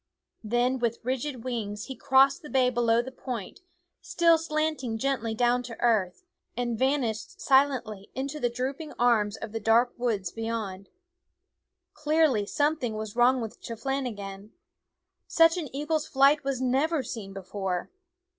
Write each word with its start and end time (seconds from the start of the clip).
Then 0.43 0.79
with 0.79 0.97
rigid 1.03 1.43
wings 1.43 1.85
he 1.85 1.95
crossed 1.95 2.41
the 2.41 2.49
bay 2.49 2.71
below 2.71 3.03
the 3.03 3.11
point, 3.11 3.59
still 4.01 4.39
slanting 4.39 4.97
gently 4.97 5.35
down 5.35 5.61
to 5.61 5.79
earth, 5.79 6.23
and 6.57 6.75
vanished 6.75 7.39
silently 7.39 8.09
into 8.15 8.39
the 8.39 8.49
drooping 8.49 8.93
arms 8.93 9.37
of 9.37 9.51
the 9.51 9.59
dark 9.59 9.93
woods 9.99 10.31
beyond. 10.31 10.89
Clearly 11.93 12.47
something 12.47 12.95
was 12.95 13.15
wrong 13.15 13.41
with 13.41 13.61
Chep 13.61 13.83
lahgan. 13.85 14.53
Such 15.27 15.55
an 15.57 15.69
eagle's 15.71 16.07
flight 16.07 16.43
was 16.43 16.59
never 16.59 17.03
seen 17.03 17.31
before. 17.31 17.91